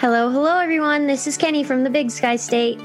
Hello, 0.00 0.30
hello, 0.30 0.58
everyone. 0.58 1.08
This 1.08 1.26
is 1.26 1.36
Kenny 1.36 1.64
from 1.64 1.82
the 1.82 1.90
Big 1.90 2.12
Sky 2.12 2.36
State. 2.36 2.78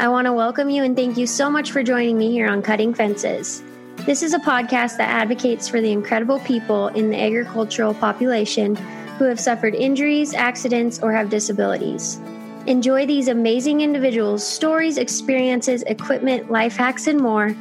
I 0.00 0.08
want 0.08 0.26
to 0.26 0.32
welcome 0.32 0.68
you 0.68 0.82
and 0.82 0.96
thank 0.96 1.16
you 1.16 1.24
so 1.24 1.48
much 1.48 1.70
for 1.70 1.84
joining 1.84 2.18
me 2.18 2.32
here 2.32 2.48
on 2.48 2.60
Cutting 2.60 2.92
Fences. 2.92 3.62
This 3.98 4.20
is 4.20 4.34
a 4.34 4.40
podcast 4.40 4.96
that 4.96 5.08
advocates 5.08 5.68
for 5.68 5.80
the 5.80 5.92
incredible 5.92 6.40
people 6.40 6.88
in 6.88 7.10
the 7.10 7.22
agricultural 7.22 7.94
population 7.94 8.74
who 9.16 9.26
have 9.26 9.38
suffered 9.38 9.76
injuries, 9.76 10.34
accidents, 10.34 10.98
or 10.98 11.12
have 11.12 11.30
disabilities. 11.30 12.18
Enjoy 12.66 13.06
these 13.06 13.28
amazing 13.28 13.80
individuals' 13.80 14.44
stories, 14.44 14.98
experiences, 14.98 15.84
equipment, 15.84 16.50
life 16.50 16.76
hacks, 16.76 17.06
and 17.06 17.20
more. 17.20 17.54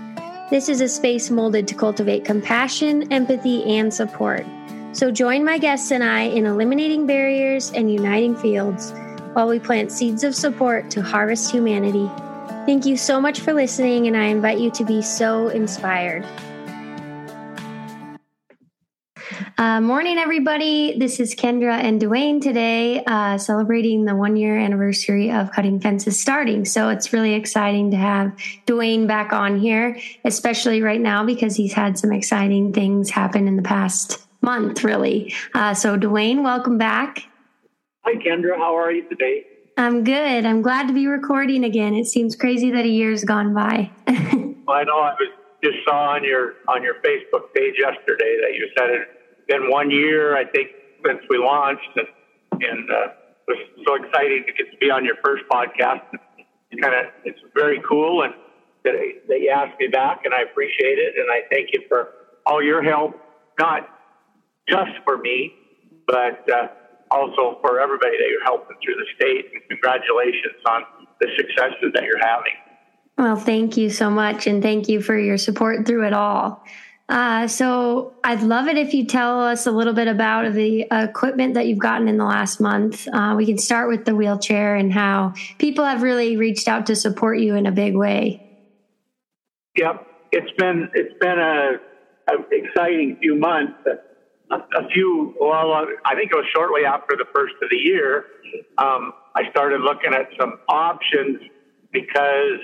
This 0.49 0.67
is 0.67 0.81
a 0.81 0.89
space 0.89 1.29
molded 1.29 1.67
to 1.67 1.75
cultivate 1.75 2.25
compassion, 2.25 3.13
empathy, 3.13 3.63
and 3.65 3.93
support. 3.93 4.47
So 4.95 5.11
join 5.11 5.43
my 5.43 5.57
guests 5.57 5.91
and 5.91 6.01
I 6.01 6.21
in 6.21 6.45
eliminating 6.45 7.05
barriers 7.05 7.69
and 7.73 7.91
uniting 7.91 8.33
fields 8.33 8.93
while 9.33 9.49
we 9.49 9.59
plant 9.59 9.91
seeds 9.91 10.23
of 10.23 10.33
support 10.33 10.89
to 10.91 11.01
harvest 11.01 11.51
humanity. 11.51 12.09
Thank 12.65 12.85
you 12.85 12.95
so 12.95 13.19
much 13.19 13.41
for 13.41 13.53
listening, 13.53 14.07
and 14.07 14.15
I 14.15 14.27
invite 14.27 14.57
you 14.57 14.71
to 14.71 14.85
be 14.85 15.01
so 15.01 15.49
inspired. 15.49 16.25
Uh, 19.57 19.81
morning, 19.81 20.17
everybody. 20.17 20.97
This 20.97 21.19
is 21.19 21.35
Kendra 21.35 21.73
and 21.73 22.01
DuWayne 22.01 22.41
today, 22.41 23.03
uh, 23.05 23.37
celebrating 23.37 24.05
the 24.05 24.15
one 24.15 24.37
year 24.37 24.57
anniversary 24.57 25.29
of 25.29 25.51
Cutting 25.51 25.81
Fences 25.81 26.17
starting. 26.17 26.63
So 26.63 26.87
it's 26.87 27.11
really 27.11 27.33
exciting 27.33 27.91
to 27.91 27.97
have 27.97 28.31
DuWayne 28.65 29.07
back 29.07 29.33
on 29.33 29.59
here, 29.59 29.99
especially 30.23 30.81
right 30.81 31.01
now 31.01 31.25
because 31.25 31.57
he's 31.57 31.73
had 31.73 31.99
some 31.99 32.13
exciting 32.13 32.71
things 32.71 33.09
happen 33.09 33.49
in 33.49 33.57
the 33.57 33.61
past 33.61 34.24
month, 34.41 34.83
really. 34.83 35.33
Uh, 35.53 35.73
so, 35.73 35.97
DuWayne, 35.97 36.43
welcome 36.43 36.77
back. 36.77 37.23
Hi, 38.03 38.13
Kendra. 38.15 38.55
How 38.57 38.77
are 38.77 38.91
you 38.91 39.07
today? 39.09 39.45
I'm 39.77 40.03
good. 40.03 40.45
I'm 40.45 40.61
glad 40.61 40.87
to 40.87 40.93
be 40.93 41.07
recording 41.07 41.63
again. 41.65 41.95
It 41.95 42.05
seems 42.05 42.35
crazy 42.35 42.71
that 42.71 42.85
a 42.85 42.87
year's 42.87 43.23
gone 43.23 43.53
by. 43.53 43.91
well, 44.07 44.77
I 44.77 44.83
know. 44.83 44.99
I 44.99 45.15
was 45.19 45.29
just 45.63 45.77
saw 45.85 46.13
on 46.13 46.23
your 46.23 46.53
on 46.67 46.83
your 46.83 46.95
Facebook 46.95 47.53
page 47.53 47.75
yesterday 47.79 48.37
that 48.41 48.53
you 48.53 48.69
said 48.77 48.89
it's 48.91 49.47
been 49.47 49.69
one 49.69 49.91
year, 49.91 50.37
I 50.37 50.45
think, 50.45 50.69
since 51.05 51.19
we 51.29 51.37
launched, 51.37 51.89
and 51.95 52.07
and 52.63 52.89
uh, 52.89 53.07
it 53.47 53.57
was 53.57 53.57
so 53.85 53.95
exciting 53.95 54.45
to 54.47 54.53
get 54.53 54.71
to 54.71 54.77
be 54.77 54.89
on 54.89 55.03
your 55.03 55.15
first 55.23 55.43
podcast. 55.51 56.01
It's 56.71 56.81
kind 56.81 56.95
of 56.95 57.11
it's 57.25 57.39
very 57.53 57.81
cool, 57.87 58.23
and 58.23 58.33
that 58.83 58.93
that 59.27 59.39
you 59.41 59.49
asked 59.49 59.79
me 59.79 59.87
back, 59.87 60.21
and 60.23 60.33
I 60.33 60.43
appreciate 60.43 60.99
it, 60.99 61.15
and 61.17 61.29
I 61.31 61.41
thank 61.51 61.69
you 61.73 61.81
for 61.89 62.11
all 62.45 62.63
your 62.63 62.81
help, 62.83 63.19
not 63.59 63.89
just 64.67 64.91
for 65.03 65.17
me, 65.17 65.53
but 66.07 66.49
uh, 66.51 66.67
also 67.11 67.59
for 67.61 67.79
everybody 67.79 68.17
that 68.17 68.27
you're 68.29 68.43
helping 68.43 68.77
through 68.83 68.95
the 68.95 69.05
state. 69.15 69.45
And 69.53 69.61
congratulations 69.69 70.61
on 70.67 70.83
the 71.19 71.27
successes 71.37 71.91
that 71.93 72.03
you're 72.03 72.19
having. 72.19 72.53
Well, 73.17 73.35
thank 73.35 73.77
you 73.77 73.89
so 73.89 74.09
much. 74.09 74.47
And 74.47 74.61
thank 74.61 74.89
you 74.89 75.01
for 75.01 75.17
your 75.17 75.37
support 75.37 75.85
through 75.85 76.07
it 76.07 76.13
all. 76.13 76.63
Uh, 77.07 77.47
so 77.47 78.13
I'd 78.23 78.41
love 78.41 78.67
it 78.67 78.77
if 78.77 78.93
you 78.93 79.05
tell 79.05 79.39
us 79.41 79.67
a 79.67 79.71
little 79.71 79.93
bit 79.93 80.07
about 80.07 80.51
the 80.53 80.87
equipment 80.91 81.53
that 81.53 81.67
you've 81.67 81.79
gotten 81.79 82.07
in 82.07 82.17
the 82.17 82.25
last 82.25 82.59
month. 82.59 83.07
Uh, 83.07 83.35
we 83.37 83.45
can 83.45 83.59
start 83.59 83.89
with 83.89 84.05
the 84.05 84.15
wheelchair 84.15 84.75
and 84.75 84.91
how 84.91 85.33
people 85.59 85.85
have 85.85 86.01
really 86.01 86.35
reached 86.35 86.67
out 86.67 86.87
to 86.87 86.95
support 86.95 87.37
you 87.37 87.53
in 87.55 87.67
a 87.67 87.71
big 87.71 87.95
way. 87.95 88.41
Yep, 89.77 90.07
it's 90.31 90.51
been 90.57 90.89
it's 90.93 91.13
been 91.19 91.37
a, 91.37 91.73
a 92.27 92.33
exciting 92.51 93.17
few 93.21 93.35
months 93.35 93.73
a, 94.51 94.55
a 94.55 94.87
few, 94.93 95.33
well, 95.39 95.73
uh, 95.73 95.85
I 96.05 96.15
think 96.15 96.31
it 96.31 96.35
was 96.35 96.45
shortly 96.55 96.85
after 96.85 97.15
the 97.17 97.25
first 97.33 97.53
of 97.61 97.69
the 97.69 97.77
year, 97.77 98.25
um, 98.77 99.13
I 99.35 99.49
started 99.49 99.81
looking 99.81 100.13
at 100.13 100.27
some 100.39 100.53
options 100.69 101.39
because 101.91 102.59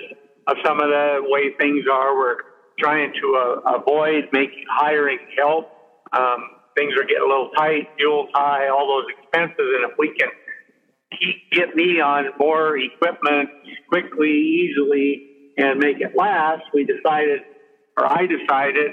of 0.46 0.56
some 0.64 0.80
of 0.80 0.88
the 0.88 1.18
way 1.22 1.50
things 1.58 1.84
are. 1.90 2.16
We're 2.16 2.36
trying 2.78 3.12
to 3.20 3.60
uh, 3.66 3.76
avoid 3.76 4.28
making 4.32 4.64
hiring 4.70 5.18
help. 5.36 5.66
Um, 6.12 6.62
things 6.76 6.92
are 6.94 7.04
getting 7.04 7.24
a 7.24 7.28
little 7.28 7.50
tight, 7.56 7.88
fuel's 7.96 8.28
high, 8.34 8.68
all 8.68 8.86
those 8.86 9.06
expenses, 9.18 9.56
and 9.58 9.90
if 9.90 9.98
we 9.98 10.14
can 10.18 10.28
keep, 11.18 11.50
get 11.52 11.74
me 11.74 12.00
on 12.00 12.26
more 12.38 12.76
equipment 12.78 13.50
quickly, 13.88 14.30
easily, 14.30 15.54
and 15.58 15.78
make 15.78 16.00
it 16.00 16.12
last, 16.16 16.62
we 16.72 16.84
decided, 16.84 17.40
or 17.98 18.06
I 18.06 18.26
decided, 18.26 18.92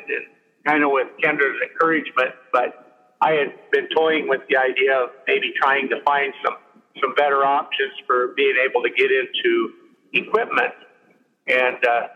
kind 0.69 0.83
of 0.83 0.91
with 0.91 1.07
Kendra's 1.23 1.57
encouragement, 1.63 2.35
but 2.53 2.73
I 3.21 3.31
had 3.31 3.53
been 3.71 3.87
toying 3.95 4.27
with 4.27 4.41
the 4.49 4.57
idea 4.57 4.95
of 5.03 5.09
maybe 5.27 5.51
trying 5.61 5.89
to 5.89 5.97
find 6.05 6.33
some 6.45 6.55
some 7.01 7.13
better 7.15 7.45
options 7.45 7.93
for 8.05 8.29
being 8.35 8.55
able 8.63 8.81
to 8.83 8.89
get 8.89 9.09
into 9.09 9.69
equipment, 10.13 10.73
and 11.47 11.77
uh, 11.85 12.07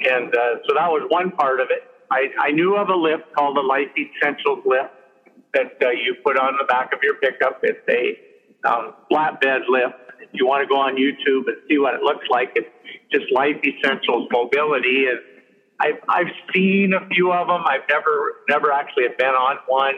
and 0.00 0.34
uh, 0.34 0.54
so 0.66 0.74
that 0.74 0.90
was 0.90 1.06
one 1.08 1.30
part 1.32 1.60
of 1.60 1.68
it. 1.70 1.82
I, 2.10 2.26
I 2.40 2.50
knew 2.50 2.76
of 2.76 2.88
a 2.88 2.96
lift 2.96 3.22
called 3.36 3.56
the 3.56 3.62
Life 3.62 3.90
Essentials 3.96 4.60
lift 4.64 4.90
that 5.54 5.70
uh, 5.82 5.90
you 5.90 6.16
put 6.24 6.36
on 6.36 6.54
the 6.58 6.64
back 6.64 6.92
of 6.92 6.98
your 7.02 7.14
pickup. 7.22 7.60
It's 7.62 7.78
a 7.88 8.68
um, 8.68 8.94
flatbed 9.10 9.60
lift. 9.68 9.94
If 10.18 10.28
you 10.32 10.46
want 10.46 10.62
to 10.62 10.68
go 10.68 10.76
on 10.76 10.96
YouTube 10.96 11.46
and 11.46 11.56
see 11.68 11.78
what 11.78 11.94
it 11.94 12.02
looks 12.02 12.26
like, 12.30 12.50
it's 12.54 12.68
just 13.12 13.30
Life 13.32 13.56
Essentials 13.64 14.28
Mobility, 14.30 15.06
and 15.06 15.20
I've, 15.80 16.00
I've 16.08 16.32
seen 16.54 16.92
a 16.92 17.06
few 17.08 17.32
of 17.32 17.48
them. 17.48 17.64
I've 17.66 17.88
never 17.88 18.44
never 18.48 18.70
actually 18.70 19.08
been 19.18 19.34
on 19.34 19.56
one. 19.66 19.94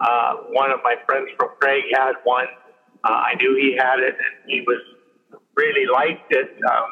Uh, 0.00 0.34
one 0.50 0.70
of 0.70 0.80
my 0.82 0.96
friends 1.04 1.28
from 1.36 1.50
Craig 1.60 1.84
had 1.94 2.14
one. 2.24 2.46
Uh, 3.04 3.12
I 3.12 3.34
knew 3.34 3.54
he 3.54 3.76
had 3.76 4.00
it, 4.00 4.16
and 4.16 4.50
he 4.50 4.62
was 4.66 4.80
really 5.54 5.86
liked 5.86 6.32
it. 6.32 6.56
Um, 6.64 6.88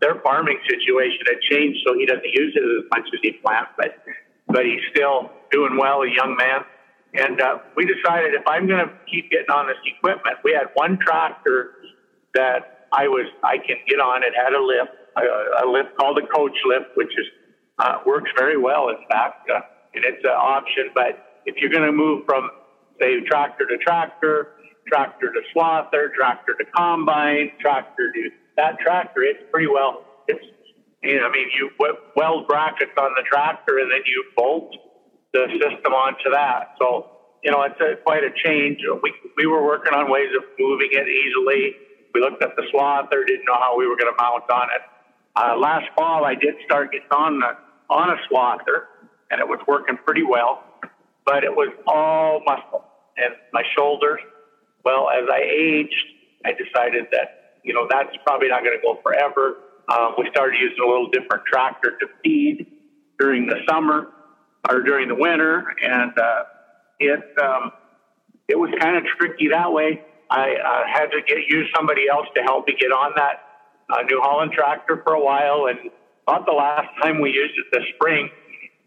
their 0.00 0.16
farming 0.24 0.58
situation 0.68 1.20
had 1.28 1.40
changed, 1.48 1.80
so 1.86 1.94
he 1.94 2.06
doesn't 2.06 2.24
use 2.24 2.56
it 2.56 2.64
as 2.64 2.88
much 2.90 3.08
as 3.12 3.20
he 3.22 3.32
planned, 3.44 3.68
but 3.76 4.02
but 4.48 4.64
he's 4.64 4.82
still 4.90 5.30
doing 5.50 5.76
well, 5.76 6.02
a 6.02 6.10
young 6.10 6.36
man. 6.36 6.64
And 7.14 7.40
uh, 7.40 7.58
we 7.76 7.84
decided 7.84 8.32
if 8.32 8.46
I'm 8.46 8.66
going 8.66 8.88
to 8.88 8.92
keep 9.04 9.30
getting 9.30 9.52
on 9.52 9.66
this 9.68 9.76
equipment, 9.84 10.38
we 10.44 10.52
had 10.52 10.72
one 10.74 10.98
tractor 10.98 11.72
that 12.34 12.88
I 12.92 13.06
was 13.08 13.26
I 13.44 13.58
can 13.58 13.76
get 13.86 14.00
on. 14.00 14.22
It 14.24 14.32
had 14.32 14.52
a 14.56 14.62
lift, 14.62 14.96
a, 15.16 15.64
a 15.64 15.66
lift 15.68 15.96
called 15.96 16.18
a 16.18 16.26
coach 16.26 16.56
lift, 16.64 16.96
which 16.96 17.12
is 17.18 17.26
uh, 17.78 17.98
works 18.06 18.30
very 18.36 18.56
well, 18.56 18.88
in 18.88 18.96
fact, 19.10 19.48
uh, 19.50 19.60
and 19.94 20.04
it's 20.04 20.24
an 20.24 20.30
option. 20.30 20.90
But 20.94 21.42
if 21.46 21.56
you're 21.56 21.70
going 21.70 21.86
to 21.86 21.92
move 21.92 22.24
from, 22.26 22.50
say, 23.00 23.20
tractor 23.20 23.66
to 23.66 23.76
tractor, 23.78 24.48
tractor 24.86 25.32
to 25.32 25.40
swather, 25.54 26.12
tractor 26.14 26.54
to 26.58 26.64
combine, 26.76 27.50
tractor 27.60 28.12
to 28.12 28.30
that 28.56 28.78
tractor, 28.80 29.22
it's 29.22 29.42
pretty 29.50 29.68
well. 29.68 30.04
It's 30.28 30.44
you 31.02 31.18
know, 31.18 31.26
I 31.26 31.32
mean, 31.32 31.48
you 31.58 31.70
weld 32.14 32.46
brackets 32.46 32.92
on 32.96 33.10
the 33.16 33.24
tractor 33.26 33.78
and 33.78 33.90
then 33.90 34.02
you 34.06 34.24
bolt 34.36 34.70
the 35.32 35.48
system 35.50 35.92
onto 35.92 36.30
that. 36.30 36.74
So 36.78 37.06
you 37.42 37.50
know, 37.50 37.62
it's 37.62 37.80
a, 37.80 37.98
quite 38.04 38.22
a 38.22 38.30
change. 38.44 38.78
We 39.02 39.12
we 39.36 39.46
were 39.46 39.64
working 39.64 39.94
on 39.94 40.10
ways 40.10 40.30
of 40.36 40.44
moving 40.58 40.90
it 40.92 41.08
easily. 41.08 41.74
We 42.14 42.20
looked 42.20 42.42
at 42.42 42.54
the 42.56 42.62
swather, 42.72 43.26
didn't 43.26 43.46
know 43.46 43.58
how 43.58 43.76
we 43.76 43.86
were 43.86 43.96
going 43.96 44.12
to 44.12 44.22
mount 44.22 44.48
on 44.50 44.68
it. 44.76 44.82
Uh, 45.34 45.56
last 45.56 45.86
fall, 45.96 46.24
I 46.24 46.34
did 46.34 46.54
start 46.64 46.92
getting 46.92 47.08
on 47.10 47.40
the 47.40 47.56
on 47.88 48.10
a 48.10 48.16
swather, 48.28 48.86
and 49.30 49.40
it 49.40 49.48
was 49.48 49.60
working 49.66 49.98
pretty 50.04 50.22
well, 50.22 50.62
but 51.24 51.44
it 51.44 51.54
was 51.54 51.68
all 51.86 52.42
muscle 52.44 52.84
and 53.16 53.34
my 53.52 53.62
shoulders. 53.76 54.20
Well, 54.84 55.08
as 55.10 55.24
I 55.30 55.40
aged, 55.40 56.04
I 56.44 56.52
decided 56.52 57.06
that 57.12 57.58
you 57.62 57.72
know 57.72 57.86
that's 57.88 58.14
probably 58.24 58.48
not 58.48 58.62
going 58.62 58.76
to 58.76 58.82
go 58.82 59.00
forever. 59.02 59.56
Um, 59.88 60.14
we 60.18 60.28
started 60.30 60.58
using 60.60 60.78
a 60.84 60.86
little 60.86 61.08
different 61.08 61.44
tractor 61.46 61.96
to 61.98 62.06
feed 62.22 62.66
during 63.18 63.46
the 63.46 63.56
summer 63.68 64.08
or 64.68 64.82
during 64.82 65.08
the 65.08 65.14
winter, 65.14 65.64
and 65.82 66.12
uh, 66.18 66.44
it 66.98 67.20
um, 67.42 67.72
it 68.48 68.58
was 68.58 68.70
kind 68.80 68.96
of 68.96 69.04
tricky 69.18 69.48
that 69.48 69.72
way. 69.72 70.02
I 70.30 70.54
uh, 70.54 70.82
had 70.92 71.06
to 71.06 71.20
get 71.26 71.38
use 71.48 71.70
somebody 71.74 72.02
else 72.10 72.26
to 72.36 72.42
help 72.42 72.66
me 72.66 72.76
get 72.78 72.92
on 72.92 73.12
that 73.16 73.51
uh, 73.92 74.02
New 74.02 74.20
Holland 74.22 74.52
tractor 74.52 75.02
for 75.04 75.14
a 75.14 75.22
while, 75.22 75.66
and 75.66 75.90
about 76.26 76.46
the 76.46 76.52
last 76.52 76.88
time 77.02 77.20
we 77.20 77.30
used 77.30 77.54
it 77.58 77.66
this 77.72 77.84
spring. 77.94 78.30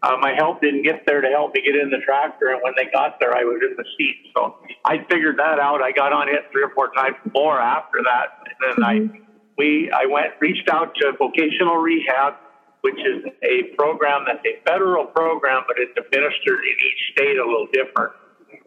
Uh, 0.02 0.16
my 0.20 0.34
help 0.36 0.60
didn't 0.60 0.82
get 0.82 1.04
there 1.06 1.20
to 1.20 1.28
help 1.28 1.54
me 1.54 1.62
get 1.62 1.74
in 1.74 1.90
the 1.90 1.98
tractor, 2.04 2.50
and 2.50 2.60
when 2.62 2.74
they 2.76 2.90
got 2.92 3.18
there, 3.18 3.34
I 3.34 3.44
was 3.44 3.60
in 3.62 3.76
the 3.76 3.84
seat. 3.96 4.30
So 4.36 4.56
I 4.84 4.98
figured 5.10 5.38
that 5.38 5.58
out. 5.58 5.82
I 5.82 5.90
got 5.92 6.12
on 6.12 6.28
it 6.28 6.44
three 6.52 6.62
or 6.62 6.70
four 6.74 6.92
times 6.92 7.16
more 7.34 7.60
after 7.60 7.98
that, 8.04 8.44
and 8.44 8.56
then 8.60 8.84
mm-hmm. 8.84 9.16
I 9.16 9.26
we 9.56 9.90
I 9.90 10.06
went 10.06 10.34
reached 10.40 10.68
out 10.68 10.94
to 10.96 11.12
vocational 11.18 11.76
rehab, 11.76 12.34
which 12.82 12.98
is 12.98 13.24
a 13.42 13.74
program 13.74 14.24
that's 14.26 14.44
a 14.44 14.60
federal 14.68 15.06
program, 15.06 15.62
but 15.66 15.76
it's 15.78 15.96
administered 15.96 16.60
in 16.60 16.76
each 16.76 17.02
state 17.12 17.38
a 17.38 17.44
little 17.44 17.68
different. 17.72 18.12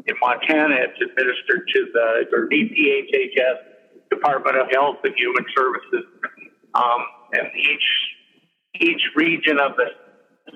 In 0.08 0.16
Montana, 0.20 0.76
it's 0.82 1.00
administered 1.00 1.70
to 1.74 1.80
the 1.94 2.26
or 2.34 2.50
DPHHS, 2.50 3.69
Department 4.12 4.58
of 4.58 4.68
Health 4.74 4.98
and 5.04 5.14
Human 5.18 5.46
Services, 5.58 6.06
um, 6.76 7.02
and 7.34 7.48
each 7.56 7.88
each 8.82 9.02
region 9.16 9.60
of 9.60 9.74
the 9.78 9.88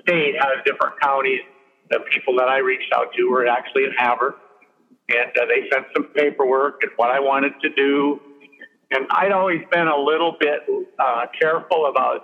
state 0.02 0.34
has 0.38 0.58
different 0.66 0.94
counties. 1.02 1.42
The 1.90 2.00
people 2.12 2.36
that 2.38 2.48
I 2.48 2.58
reached 2.58 2.92
out 2.94 3.08
to 3.16 3.24
were 3.30 3.46
actually 3.46 3.84
in 3.84 3.92
Havre, 3.98 4.36
and 5.10 5.30
uh, 5.40 5.46
they 5.48 5.68
sent 5.72 5.86
some 5.96 6.06
paperwork 6.16 6.76
and 6.82 6.92
what 6.96 7.10
I 7.10 7.20
wanted 7.20 7.54
to 7.62 7.70
do. 7.76 8.20
and 8.90 9.06
I'd 9.10 9.32
always 9.32 9.62
been 9.70 9.88
a 9.88 9.98
little 9.98 10.36
bit 10.40 10.60
uh, 10.98 11.26
careful 11.40 11.86
about 11.86 12.22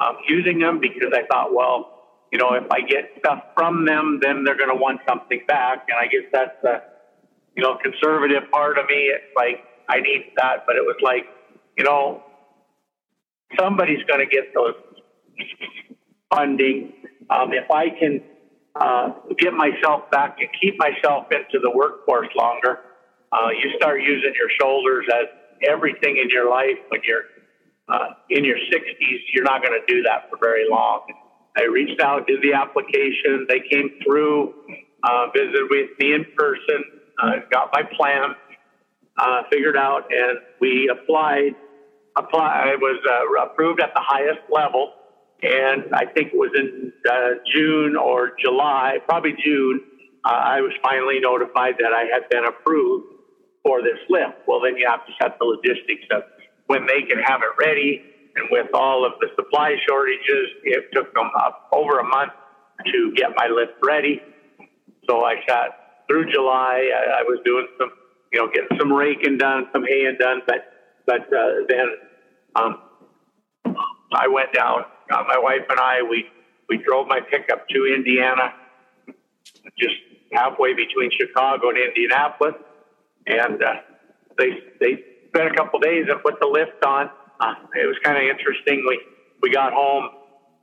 um, 0.00 0.16
using 0.28 0.60
them 0.60 0.80
because 0.80 1.12
I 1.14 1.22
thought, 1.30 1.54
well, 1.54 1.86
you 2.32 2.38
know, 2.38 2.54
if 2.54 2.64
I 2.72 2.82
get 2.82 3.06
stuff 3.18 3.40
from 3.56 3.86
them, 3.86 4.20
then 4.22 4.44
they're 4.44 4.56
going 4.56 4.70
to 4.70 4.76
want 4.76 5.00
something 5.08 5.40
back. 5.48 5.80
And 5.88 5.98
I 5.98 6.06
guess 6.06 6.24
that's 6.32 6.52
the, 6.62 6.82
you 7.56 7.62
know, 7.62 7.76
conservative 7.82 8.44
part 8.52 8.78
of 8.78 8.86
me. 8.88 9.12
It's 9.14 9.24
like, 9.36 9.60
I 9.88 10.00
need 10.00 10.32
that. 10.36 10.64
But 10.66 10.76
it 10.76 10.82
was 10.82 10.96
like, 11.02 11.26
you 11.76 11.84
know, 11.84 12.22
somebody's 13.58 14.02
going 14.04 14.20
to 14.20 14.26
get 14.26 14.52
those 14.54 14.74
funding. 16.34 16.92
Um, 17.30 17.52
if 17.52 17.70
I 17.70 17.90
can 17.90 18.20
uh, 18.74 19.12
get 19.38 19.52
myself 19.52 20.10
back 20.10 20.36
and 20.38 20.48
keep 20.60 20.78
myself 20.78 21.26
into 21.30 21.58
the 21.62 21.70
workforce 21.70 22.28
longer, 22.36 22.80
uh, 23.32 23.50
you 23.50 23.70
start 23.76 24.02
using 24.02 24.32
your 24.34 24.50
shoulders 24.60 25.06
as 25.12 25.26
everything 25.68 26.16
in 26.16 26.28
your 26.30 26.50
life 26.50 26.78
when 26.88 27.00
you're 27.04 27.24
uh, 27.88 28.14
in 28.30 28.44
your 28.44 28.56
60s. 28.56 29.18
You're 29.32 29.44
not 29.44 29.62
going 29.62 29.78
to 29.78 29.92
do 29.92 30.02
that 30.02 30.28
for 30.30 30.38
very 30.42 30.66
long. 30.68 31.02
I 31.56 31.64
reached 31.64 32.00
out, 32.00 32.26
did 32.26 32.42
the 32.42 32.52
application. 32.52 33.46
They 33.48 33.60
came 33.70 33.90
through, 34.04 34.54
uh, 35.02 35.26
visited 35.34 35.68
with 35.70 35.90
me 35.98 36.14
in 36.14 36.26
person, 36.36 36.84
uh, 37.22 37.30
got 37.50 37.70
my 37.72 37.82
plan, 37.96 38.34
uh, 39.18 39.42
figured 39.50 39.76
out, 39.76 40.04
and 40.10 40.38
we 40.60 40.90
applied. 40.92 41.54
Apply, 42.18 42.72
I 42.72 42.76
was 42.76 42.98
uh, 43.04 43.44
approved 43.44 43.80
at 43.80 43.92
the 43.94 44.00
highest 44.00 44.40
level, 44.50 44.94
and 45.42 45.92
I 45.92 46.06
think 46.06 46.32
it 46.32 46.38
was 46.38 46.50
in 46.56 46.90
uh, 47.04 47.44
June 47.54 47.94
or 47.94 48.32
July, 48.42 48.98
probably 49.06 49.34
June. 49.44 49.82
Uh, 50.24 50.28
I 50.28 50.60
was 50.62 50.72
finally 50.82 51.20
notified 51.20 51.74
that 51.78 51.92
I 51.92 52.08
had 52.10 52.28
been 52.30 52.44
approved 52.46 53.04
for 53.62 53.82
this 53.82 53.98
lift. 54.08 54.48
Well, 54.48 54.60
then 54.60 54.78
you 54.78 54.86
have 54.88 55.04
to 55.04 55.12
set 55.20 55.38
the 55.38 55.44
logistics 55.44 56.08
of 56.10 56.22
when 56.68 56.86
they 56.86 57.02
can 57.02 57.18
have 57.18 57.42
it 57.42 57.52
ready 57.62 58.02
and 58.36 58.48
with 58.50 58.68
all 58.74 59.04
of 59.04 59.12
the 59.20 59.28
supply 59.34 59.76
shortages, 59.88 60.48
it 60.62 60.84
took 60.92 61.12
them 61.14 61.30
over 61.72 61.98
a 61.98 62.04
month 62.04 62.32
to 62.84 63.12
get 63.16 63.30
my 63.34 63.48
lift 63.48 63.72
ready. 63.82 64.20
So 65.08 65.24
I 65.24 65.36
sat 65.48 66.04
through 66.06 66.30
July. 66.32 66.90
I, 66.92 67.20
I 67.20 67.22
was 67.22 67.40
doing 67.44 67.66
some, 67.78 67.90
you 68.36 68.44
know, 68.44 68.52
getting 68.52 68.78
some 68.78 68.92
raking 68.92 69.38
done, 69.38 69.66
some 69.72 69.84
haying 69.86 70.16
done, 70.20 70.42
but 70.46 70.72
but 71.06 71.22
uh, 71.32 71.64
then 71.68 71.86
um, 72.54 72.78
I 74.12 74.28
went 74.28 74.52
down. 74.52 74.84
Uh, 75.10 75.22
my 75.26 75.38
wife 75.38 75.62
and 75.68 75.80
I 75.80 76.02
we 76.02 76.26
we 76.68 76.78
drove 76.78 77.06
my 77.06 77.20
pickup 77.20 77.68
to 77.68 77.86
Indiana, 77.86 78.52
just 79.78 79.94
halfway 80.32 80.74
between 80.74 81.10
Chicago 81.18 81.70
and 81.70 81.78
Indianapolis, 81.78 82.54
and 83.26 83.62
uh, 83.62 83.74
they 84.38 84.50
they 84.80 84.98
spent 85.28 85.52
a 85.52 85.54
couple 85.54 85.80
days 85.80 86.06
and 86.08 86.22
put 86.22 86.38
the 86.40 86.46
lift 86.46 86.84
on 86.84 87.10
uh, 87.40 87.54
it 87.74 87.86
was 87.86 87.96
kind 88.02 88.16
of 88.16 88.22
interesting. 88.24 88.84
We 88.88 89.00
we 89.42 89.50
got 89.50 89.72
home 89.72 90.08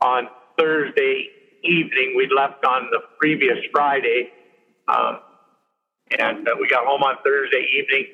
on 0.00 0.28
Thursday 0.58 1.28
evening. 1.62 2.14
We'd 2.16 2.32
left 2.34 2.64
on 2.64 2.88
the 2.90 3.00
previous 3.18 3.58
Friday, 3.72 4.30
um, 4.88 5.20
and 6.10 6.46
uh, 6.48 6.52
we 6.60 6.68
got 6.68 6.86
home 6.86 7.02
on 7.02 7.16
Thursday 7.24 7.64
evening. 7.78 8.06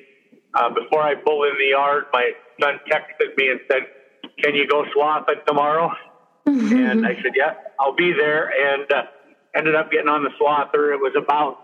Uh, 0.53 0.69
before 0.69 1.01
I 1.01 1.15
pulled 1.15 1.45
in 1.47 1.57
the 1.57 1.71
yard, 1.71 2.05
my 2.11 2.31
son 2.59 2.79
texted 2.89 3.37
me 3.37 3.49
and 3.49 3.59
said, 3.69 3.83
"Can 4.43 4.55
you 4.55 4.67
go 4.67 4.85
swath 4.93 5.25
it 5.29 5.45
tomorrow?" 5.47 5.91
and 6.45 7.05
I 7.05 7.15
said, 7.15 7.33
"Yeah, 7.35 7.53
I'll 7.79 7.95
be 7.95 8.13
there." 8.13 8.49
And 8.49 8.91
uh, 8.91 9.03
ended 9.55 9.75
up 9.75 9.91
getting 9.91 10.09
on 10.09 10.23
the 10.23 10.31
swather. 10.41 10.93
It 10.93 10.99
was 10.99 11.13
about, 11.17 11.59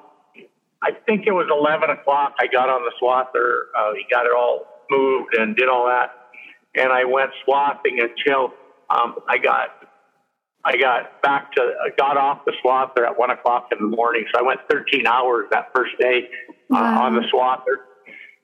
I 0.82 0.92
think 1.06 1.26
it 1.28 1.32
was 1.32 1.48
11 1.50 1.90
o'clock. 1.90 2.36
I 2.40 2.48
got 2.48 2.70
on 2.70 2.84
the 2.84 2.92
swather. 3.02 3.72
Uh, 3.78 3.94
he 3.96 4.06
got 4.12 4.26
it 4.26 4.34
all 4.38 4.68
moved 4.90 5.36
and 5.36 5.56
did 5.56 5.68
all 5.68 5.88
that 5.88 6.12
and 6.78 6.94
I 6.94 7.04
went 7.06 7.32
swathing 7.44 8.00
until 8.00 8.54
um, 8.90 9.16
I 9.28 9.38
got 9.38 9.70
I 10.68 10.76
got 10.76 11.22
back 11.22 11.54
to 11.54 11.72
got 11.98 12.18
off 12.18 12.40
the 12.46 12.52
swather 12.64 13.06
at 13.08 13.18
one 13.18 13.30
o'clock 13.30 13.68
in 13.72 13.90
the 13.90 13.96
morning. 13.96 14.26
So 14.34 14.42
I 14.42 14.44
went 14.44 14.60
13 14.70 15.08
hours 15.08 15.46
that 15.52 15.68
first 15.74 15.94
day 15.98 16.28
uh, 16.46 16.76
wow. 16.76 17.06
on 17.06 17.16
the 17.16 17.22
swather, 17.34 17.78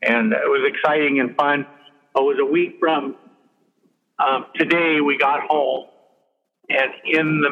and 0.01 0.31
it 0.31 0.47
was 0.47 0.65
exciting 0.65 1.19
and 1.19 1.35
fun. 1.35 1.65
It 2.15 2.21
was 2.21 2.37
a 2.39 2.45
week 2.45 2.77
from 2.79 3.15
um, 4.25 4.45
today. 4.55 5.01
We 5.01 5.17
got 5.17 5.41
home, 5.49 5.83
and 6.69 6.91
in 7.03 7.41
the 7.41 7.49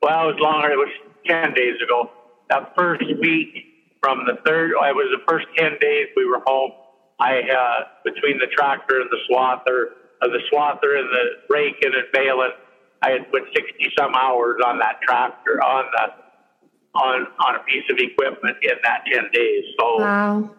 well, 0.00 0.28
it 0.28 0.34
was 0.34 0.40
longer. 0.40 0.70
It 0.70 0.76
was 0.76 0.94
10 1.26 1.54
days 1.54 1.74
ago. 1.82 2.08
That 2.50 2.74
first 2.76 3.02
week 3.20 3.48
from 4.00 4.26
the 4.26 4.36
third, 4.46 4.70
it 4.70 4.94
was 4.94 5.10
the 5.10 5.24
first 5.28 5.46
10 5.56 5.72
days 5.80 6.06
we 6.16 6.24
were 6.24 6.40
home. 6.46 6.70
I 7.18 7.40
uh, 7.40 7.84
between 8.04 8.38
the 8.38 8.46
tractor 8.46 9.00
and 9.00 9.10
the 9.10 9.18
swather, 9.28 9.86
uh, 10.22 10.28
the 10.28 10.40
swather 10.52 10.96
and 10.96 11.10
the 11.10 11.24
raking 11.50 11.90
and 11.90 11.94
the 11.94 12.02
baling, 12.12 12.52
I 13.02 13.10
had 13.10 13.30
put 13.30 13.42
sixty 13.54 13.92
some 13.98 14.14
hours 14.14 14.60
on 14.64 14.78
that 14.78 15.00
tractor 15.02 15.62
on 15.62 15.84
the 15.92 16.98
on 16.98 17.26
on 17.38 17.56
a 17.56 17.62
piece 17.64 17.84
of 17.90 17.98
equipment 17.98 18.56
in 18.62 18.76
that 18.82 19.04
ten 19.10 19.24
days. 19.32 19.64
So 19.78 20.00
wow, 20.00 20.50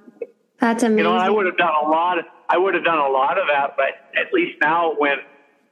that's 0.60 0.84
amazing. 0.84 0.98
You 1.00 1.04
know, 1.04 1.16
I 1.16 1.30
would 1.30 1.46
have 1.46 1.58
done 1.58 1.74
a 1.84 1.88
lot. 1.88 2.20
Of, 2.20 2.26
I 2.50 2.58
would 2.58 2.74
have 2.74 2.84
done 2.84 3.00
a 3.00 3.10
lot 3.10 3.38
of 3.40 3.48
that, 3.52 3.76
but 3.76 4.20
at 4.20 4.34
least 4.34 4.58
now 4.62 4.94
when 4.98 5.18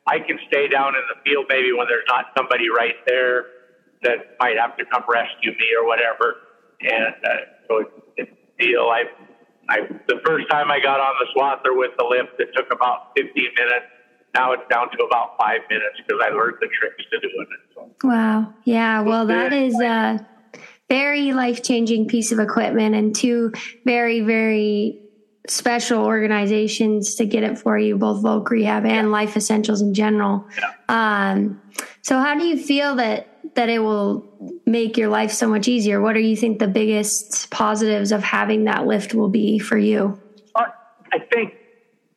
I 0.05 0.19
can 0.19 0.39
stay 0.47 0.67
down 0.67 0.95
in 0.95 1.01
the 1.09 1.19
field, 1.23 1.45
maybe 1.49 1.71
when 1.71 1.87
there's 1.87 2.07
not 2.07 2.25
somebody 2.37 2.69
right 2.69 2.95
there 3.07 3.45
that 4.03 4.37
might 4.39 4.57
have 4.57 4.77
to 4.77 4.85
come 4.85 5.03
rescue 5.07 5.51
me 5.51 5.67
or 5.79 5.87
whatever, 5.87 6.35
and 6.81 7.15
uh, 7.23 7.29
so 7.67 7.77
it's, 7.79 7.91
it's 8.17 8.31
deal. 8.59 8.89
I 8.91 9.03
I, 9.69 9.79
the 10.07 10.21
first 10.25 10.49
time 10.49 10.71
I 10.71 10.79
got 10.79 10.99
on 10.99 11.15
the 11.19 11.27
swather 11.35 11.75
with 11.75 11.91
the 11.97 12.05
lift, 12.05 12.39
it 12.39 12.49
took 12.55 12.71
about 12.71 13.11
15 13.17 13.33
minutes. 13.33 13.85
Now 14.33 14.53
it's 14.53 14.63
down 14.69 14.89
to 14.91 15.03
about 15.03 15.37
five 15.37 15.61
minutes 15.69 15.99
because 16.05 16.21
I 16.23 16.29
learned 16.29 16.57
the 16.61 16.67
tricks 16.67 17.03
to 17.11 17.19
doing 17.19 17.47
it. 17.49 17.73
So. 17.73 18.07
Wow. 18.07 18.53
Yeah. 18.63 19.01
Well, 19.01 19.25
that 19.27 19.53
is 19.53 19.79
a 19.79 20.25
very 20.89 21.33
life 21.33 21.63
changing 21.63 22.07
piece 22.07 22.31
of 22.31 22.39
equipment 22.39 22.95
and 22.95 23.15
two 23.15 23.51
very, 23.85 24.21
very 24.21 25.01
special 25.47 26.03
organizations 26.03 27.15
to 27.15 27.25
get 27.25 27.43
it 27.43 27.57
for 27.57 27.77
you, 27.77 27.97
both 27.97 28.23
Voc 28.23 28.49
Rehab 28.49 28.85
and 28.85 29.07
yeah. 29.07 29.11
Life 29.11 29.37
Essentials 29.37 29.81
in 29.81 29.93
general. 29.93 30.45
Yeah. 30.59 30.73
Um, 30.89 31.61
so, 32.01 32.19
how 32.19 32.37
do 32.37 32.45
you 32.45 32.57
feel 32.57 32.95
that 32.95 33.27
that 33.55 33.69
it 33.69 33.79
will 33.79 34.23
make 34.67 34.97
your 34.97 35.09
life 35.09 35.31
so 35.31 35.47
much 35.47 35.67
easier. 35.67 35.99
What 35.99 36.13
do 36.13 36.19
you 36.19 36.35
think 36.35 36.59
the 36.59 36.67
biggest 36.67 37.49
positives 37.49 38.11
of 38.11 38.23
having 38.23 38.65
that 38.65 38.85
lift 38.85 39.15
will 39.15 39.29
be 39.29 39.57
for 39.57 39.77
you? 39.77 40.21
I 40.55 41.19
think 41.31 41.53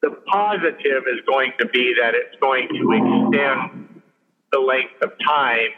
the 0.03 0.11
positive 0.27 1.05
is 1.07 1.21
going 1.27 1.53
to 1.59 1.67
be 1.67 1.95
that 2.01 2.15
it's 2.15 2.37
going 2.41 2.69
to 2.69 2.93
extend 2.93 4.03
the 4.53 4.59
length 4.59 4.95
of 5.03 5.11
time 5.27 5.71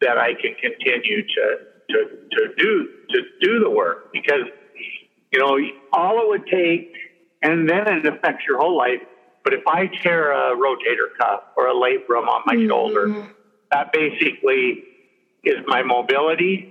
that 0.00 0.18
I 0.18 0.34
can 0.34 0.54
continue 0.60 1.22
to 1.22 1.56
to, 1.90 2.04
to 2.32 2.54
do 2.56 2.88
to 3.10 3.22
do 3.40 3.60
the 3.60 3.70
work 3.70 4.12
because 4.12 4.44
you 5.32 5.38
know 5.38 5.58
all 5.92 6.22
it 6.22 6.28
would 6.28 6.46
take 6.46 6.92
and 7.42 7.68
then 7.68 7.86
it 7.88 8.06
affects 8.06 8.44
your 8.48 8.58
whole 8.58 8.76
life 8.76 9.00
but 9.42 9.52
if 9.52 9.66
I 9.66 9.86
tear 10.02 10.32
a 10.32 10.56
rotator 10.56 11.12
cuff 11.18 11.42
or 11.56 11.68
a 11.68 11.74
labrum 11.74 12.26
on 12.26 12.42
my 12.46 12.54
mm-hmm. 12.54 12.68
shoulder 12.68 13.28
that 13.70 13.92
basically 13.92 14.84
is 15.44 15.56
my 15.66 15.82
mobility. 15.82 16.70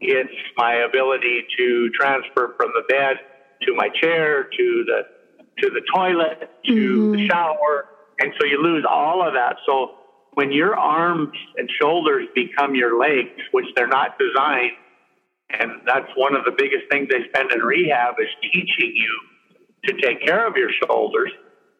It's 0.00 0.32
my 0.56 0.74
ability 0.74 1.44
to 1.58 1.90
transfer 1.90 2.54
from 2.56 2.70
the 2.74 2.82
bed 2.88 3.16
to 3.62 3.74
my 3.74 3.88
chair 4.00 4.44
to 4.44 4.84
the 4.86 5.02
to 5.62 5.70
the 5.70 5.82
toilet 5.94 6.50
to 6.66 6.72
mm-hmm. 6.72 7.12
the 7.12 7.28
shower, 7.28 7.86
and 8.18 8.32
so 8.38 8.46
you 8.46 8.62
lose 8.62 8.84
all 8.88 9.26
of 9.26 9.34
that. 9.34 9.56
So 9.66 9.94
when 10.34 10.52
your 10.52 10.76
arms 10.76 11.36
and 11.56 11.68
shoulders 11.80 12.26
become 12.34 12.74
your 12.74 12.98
legs, 12.98 13.40
which 13.52 13.66
they're 13.76 13.86
not 13.86 14.18
designed, 14.18 14.72
and 15.50 15.82
that's 15.86 16.08
one 16.16 16.34
of 16.34 16.44
the 16.44 16.52
biggest 16.56 16.84
things 16.90 17.08
they 17.10 17.24
spend 17.28 17.52
in 17.52 17.60
rehab 17.60 18.14
is 18.18 18.28
teaching 18.40 18.92
you 18.94 19.20
to 19.84 20.00
take 20.00 20.24
care 20.24 20.46
of 20.46 20.56
your 20.56 20.70
shoulders 20.86 21.30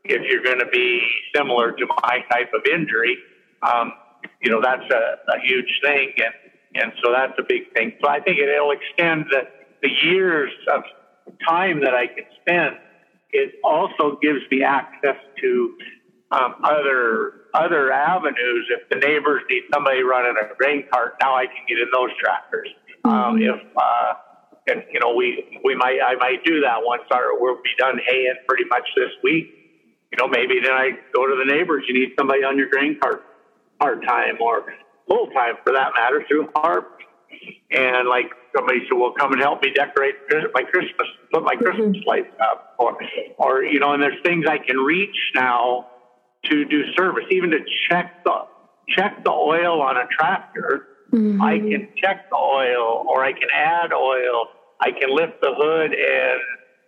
if 0.04 0.20
you're 0.28 0.42
going 0.42 0.58
to 0.58 0.70
be 0.70 1.00
similar 1.34 1.72
to 1.72 1.86
my 1.86 2.18
type 2.30 2.50
of 2.54 2.62
injury. 2.70 3.16
Um, 3.62 3.92
you 4.40 4.50
know, 4.50 4.60
that's 4.60 4.84
a, 4.90 5.32
a 5.32 5.40
huge 5.42 5.80
thing. 5.82 6.12
And, 6.16 6.82
and 6.82 6.92
so 7.02 7.12
that's 7.12 7.32
a 7.38 7.42
big 7.48 7.72
thing. 7.74 7.92
So 8.02 8.08
I 8.08 8.20
think 8.20 8.38
it'll 8.38 8.72
extend 8.72 9.26
the, 9.30 9.42
the 9.82 9.88
years 9.88 10.52
of 10.72 10.82
time 11.48 11.80
that 11.80 11.94
I 11.94 12.06
can 12.08 12.24
spend. 12.40 12.76
It 13.32 13.54
also 13.64 14.18
gives 14.20 14.40
me 14.50 14.62
access 14.62 15.16
to 15.40 15.76
um, 16.30 16.54
other 16.64 17.48
other 17.54 17.92
avenues. 17.92 18.70
If 18.70 18.88
the 18.88 18.96
neighbors 18.96 19.42
need 19.48 19.64
somebody 19.72 20.02
running 20.02 20.34
a 20.40 20.54
grain 20.54 20.84
cart, 20.92 21.16
now 21.20 21.34
I 21.34 21.46
can 21.46 21.64
get 21.68 21.78
in 21.78 21.88
those 21.92 22.10
tractors. 22.18 22.68
Um, 23.04 23.12
mm-hmm. 23.12 23.24
Um, 23.24 23.40
if 23.40 23.76
uh, 23.76 24.14
and 24.68 24.84
you 24.92 25.00
know 25.00 25.14
we 25.14 25.60
we 25.64 25.74
might 25.74 25.98
I 26.04 26.14
might 26.16 26.44
do 26.44 26.60
that 26.60 26.78
once 26.80 27.02
our 27.10 27.38
we'll 27.38 27.56
be 27.56 27.70
done 27.78 27.98
haying 28.06 28.34
pretty 28.46 28.64
much 28.64 28.88
this 28.96 29.10
week. 29.22 29.46
You 30.12 30.18
know 30.18 30.28
maybe 30.28 30.60
then 30.62 30.72
I 30.72 30.90
go 31.14 31.26
to 31.26 31.36
the 31.36 31.50
neighbors. 31.50 31.84
You 31.88 31.94
need 31.94 32.14
somebody 32.18 32.44
on 32.44 32.58
your 32.58 32.68
grain 32.68 32.98
cart 33.00 33.24
part 33.80 34.04
time 34.06 34.36
or 34.40 34.74
full 35.08 35.26
time 35.28 35.54
for 35.64 35.72
that 35.72 35.92
matter 35.96 36.24
through 36.28 36.48
HARP. 36.54 36.98
And 37.70 38.08
like 38.08 38.30
somebody 38.54 38.80
said, 38.88 38.96
"Well, 38.96 39.12
come 39.18 39.32
and 39.32 39.40
help 39.40 39.62
me 39.62 39.72
decorate 39.74 40.14
my 40.54 40.62
Christmas, 40.62 41.08
put 41.32 41.42
my 41.42 41.56
Christmas 41.56 41.96
mm-hmm. 41.96 42.08
lights 42.08 42.34
up," 42.40 42.74
or, 42.78 42.96
or 43.38 43.64
you 43.64 43.80
know, 43.80 43.92
and 43.92 44.02
there's 44.02 44.20
things 44.24 44.46
I 44.48 44.58
can 44.58 44.76
reach 44.76 45.16
now 45.34 45.88
to 46.50 46.64
do 46.64 46.82
service, 46.96 47.24
even 47.30 47.50
to 47.50 47.58
check 47.88 48.24
the 48.24 48.46
check 48.88 49.24
the 49.24 49.30
oil 49.30 49.80
on 49.80 49.96
a 49.96 50.06
tractor. 50.06 50.88
Mm-hmm. 51.12 51.42
I 51.42 51.58
can 51.58 51.88
check 51.96 52.30
the 52.30 52.36
oil, 52.36 53.04
or 53.08 53.24
I 53.24 53.32
can 53.32 53.48
add 53.54 53.92
oil. 53.92 54.48
I 54.80 54.90
can 54.90 55.14
lift 55.14 55.40
the 55.40 55.52
hood 55.54 55.92
and 55.92 56.40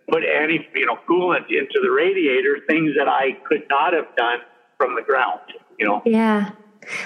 put 0.09 0.23
any 0.23 0.67
you 0.75 0.85
know 0.85 0.97
coolant 1.07 1.49
into 1.49 1.79
the 1.81 1.91
radiator. 1.91 2.59
Things 2.67 2.91
that 2.97 3.07
I 3.07 3.37
could 3.47 3.63
not 3.69 3.93
have 3.93 4.15
done 4.15 4.39
from 4.77 4.95
the 4.95 5.01
ground. 5.01 5.41
You 5.79 5.87
know. 5.87 6.01
Yeah. 6.05 6.51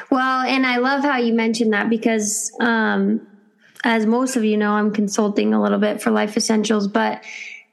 Well, 0.10 0.42
and 0.42 0.66
I 0.66 0.78
love 0.78 1.04
how 1.04 1.18
you 1.18 1.34
mentioned 1.34 1.74
that 1.74 1.89
because, 1.89 2.51
um, 2.60 3.25
as 3.83 4.05
most 4.05 4.36
of 4.36 4.43
you 4.43 4.57
know, 4.57 4.71
I'm 4.71 4.91
consulting 4.91 5.53
a 5.53 5.62
little 5.62 5.79
bit 5.79 6.01
for 6.01 6.12
Life 6.12 6.36
Essentials, 6.36 6.88
but 6.88 7.24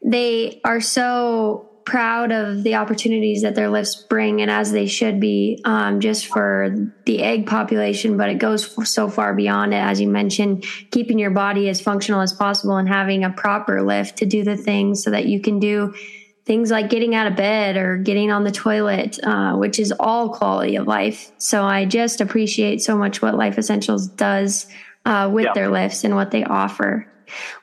they 0.04 0.60
are 0.64 0.80
so 0.80 1.70
proud 1.84 2.32
of 2.32 2.64
the 2.64 2.75
opportunities 2.75 3.42
that 3.42 3.54
their 3.54 3.70
lifts 3.70 3.94
bring, 3.94 4.42
and 4.42 4.50
as 4.50 4.72
they 4.72 4.86
should 4.86 5.20
be, 5.20 5.62
um, 5.64 6.00
just 6.00 6.26
for 6.26 6.92
the 7.06 7.22
ag 7.22 7.46
population. 7.46 8.16
But 8.16 8.28
it 8.28 8.38
goes 8.38 8.90
so 8.90 9.08
far 9.08 9.34
beyond 9.34 9.72
it, 9.72 9.78
as 9.78 10.00
you 10.00 10.08
mentioned, 10.08 10.64
keeping 10.90 11.18
your 11.18 11.30
body 11.30 11.68
as 11.68 11.80
functional 11.80 12.20
as 12.20 12.32
possible 12.32 12.76
and 12.76 12.88
having 12.88 13.25
a 13.25 13.30
proper 13.30 13.82
lift 13.82 14.18
to 14.18 14.26
do 14.26 14.42
the 14.42 14.56
things 14.56 15.02
so 15.04 15.10
that 15.10 15.26
you 15.26 15.40
can 15.40 15.60
do 15.60 15.94
things 16.44 16.70
like 16.70 16.90
getting 16.90 17.14
out 17.14 17.26
of 17.26 17.36
bed 17.36 17.76
or 17.76 17.96
getting 17.98 18.30
on 18.30 18.44
the 18.44 18.52
toilet, 18.52 19.18
uh, 19.25 19.54
which 19.54 19.78
is 19.78 19.92
all 19.98 20.30
quality 20.30 20.76
of 20.76 20.86
life. 20.86 21.32
So 21.38 21.64
I 21.64 21.84
just 21.84 22.20
appreciate 22.20 22.80
so 22.82 22.96
much 22.96 23.22
what 23.22 23.36
Life 23.36 23.58
Essentials 23.58 24.06
does 24.06 24.66
uh, 25.06 25.30
with 25.32 25.52
their 25.54 25.70
lifts 25.70 26.04
and 26.04 26.14
what 26.14 26.30
they 26.30 26.44
offer. 26.44 27.06